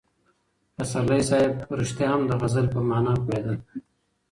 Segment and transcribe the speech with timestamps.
[0.75, 3.53] پسرلي صاحب په رښتیا هم د غزل په مانا پوهېده.